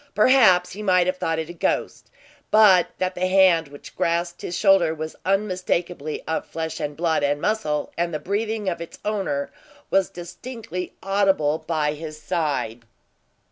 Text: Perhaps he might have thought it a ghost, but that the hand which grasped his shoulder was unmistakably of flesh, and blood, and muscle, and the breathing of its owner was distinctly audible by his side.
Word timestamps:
Perhaps 0.15 0.71
he 0.71 0.81
might 0.81 1.05
have 1.05 1.17
thought 1.17 1.37
it 1.37 1.47
a 1.47 1.53
ghost, 1.53 2.09
but 2.49 2.87
that 2.97 3.13
the 3.13 3.27
hand 3.27 3.67
which 3.67 3.95
grasped 3.95 4.41
his 4.41 4.57
shoulder 4.57 4.95
was 4.95 5.15
unmistakably 5.25 6.23
of 6.27 6.43
flesh, 6.47 6.79
and 6.79 6.97
blood, 6.97 7.21
and 7.21 7.39
muscle, 7.39 7.93
and 7.99 8.11
the 8.11 8.17
breathing 8.17 8.67
of 8.67 8.81
its 8.81 8.97
owner 9.05 9.51
was 9.91 10.09
distinctly 10.09 10.93
audible 11.03 11.59
by 11.59 11.93
his 11.93 12.19
side. 12.19 12.83